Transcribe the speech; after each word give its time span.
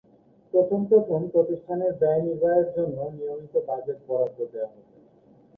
প্রথম 0.53 0.79
প্রথম 0.89 1.19
প্রতিষ্ঠানের 1.33 1.91
ব্যয় 1.99 2.21
নির্বাহের 2.21 2.67
জন্য 2.75 2.97
নিয়মিত 3.11 3.53
বাজেট 3.67 3.99
বরাদ্দ 4.07 4.39
দেয়া 4.51 4.69
হতো। 4.69 4.93